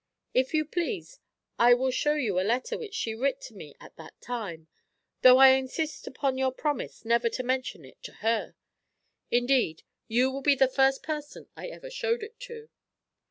[0.33, 1.19] If you please,
[1.59, 4.67] I will shew you a letter which she writ to me at that time,
[5.21, 8.55] though I insist upon your promise never to mention it to her;
[9.29, 12.69] indeed, you will be the first person I ever shewed it to."